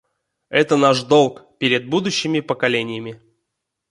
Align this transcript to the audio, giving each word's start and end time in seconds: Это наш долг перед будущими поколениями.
Это 0.49 0.77
наш 0.77 1.03
долг 1.03 1.45
перед 1.59 1.87
будущими 1.87 2.39
поколениями. 2.39 3.21